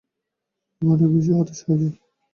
আমি 0.73 0.89
অনেক 0.93 1.09
বেশি 1.13 1.31
হতাশ 1.33 1.59
হয়ে 1.65 1.79
যাই। 1.81 1.93